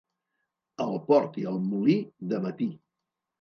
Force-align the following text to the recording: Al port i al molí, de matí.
Al 0.85 0.97
port 1.09 1.37
i 1.43 1.45
al 1.51 1.59
molí, 1.67 1.99
de 2.33 2.41
matí. 2.47 2.69